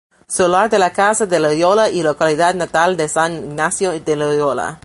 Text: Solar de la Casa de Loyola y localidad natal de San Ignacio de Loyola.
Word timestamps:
Solar 0.27 0.67
de 0.67 0.79
la 0.79 0.91
Casa 0.93 1.27
de 1.27 1.39
Loyola 1.39 1.91
y 1.91 2.01
localidad 2.01 2.55
natal 2.55 2.97
de 2.97 3.07
San 3.07 3.33
Ignacio 3.35 3.91
de 3.99 4.15
Loyola. 4.15 4.79